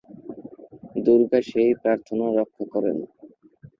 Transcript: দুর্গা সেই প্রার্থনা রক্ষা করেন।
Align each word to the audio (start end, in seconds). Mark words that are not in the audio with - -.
দুর্গা 1.03 1.39
সেই 1.49 1.71
প্রার্থনা 1.81 2.25
রক্ষা 2.39 2.65
করেন। 2.73 2.97